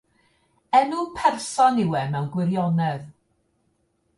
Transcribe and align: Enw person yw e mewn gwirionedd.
Enw 0.79 1.01
person 1.19 1.77
yw 1.83 1.93
e 1.99 2.03
mewn 2.15 2.31
gwirionedd. 2.37 3.05